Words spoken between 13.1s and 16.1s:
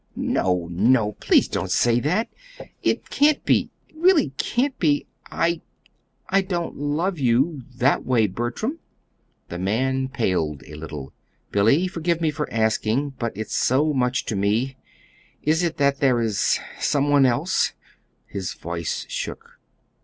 but it's so much to me is it that